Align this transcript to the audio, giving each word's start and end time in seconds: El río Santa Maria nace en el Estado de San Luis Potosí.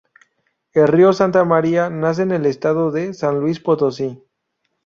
El 0.73 0.87
río 0.87 1.13
Santa 1.13 1.43
Maria 1.45 1.91
nace 1.91 2.23
en 2.23 2.31
el 2.31 2.47
Estado 2.47 2.89
de 2.89 3.13
San 3.13 3.39
Luis 3.39 3.59
Potosí. 3.59 4.19